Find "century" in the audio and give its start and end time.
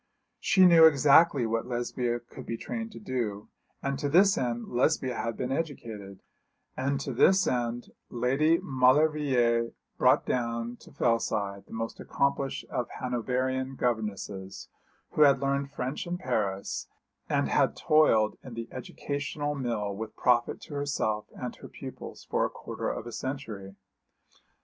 23.11-23.75